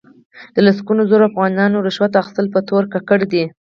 د 0.55 0.57
لسګونو 0.67 1.01
زرو 1.11 1.27
افغانیو 1.29 1.83
رشوت 1.87 2.13
اخستلو 2.21 2.53
په 2.55 2.61
تور 2.69 2.83
ککړ 2.93 3.19
دي. 3.31 3.43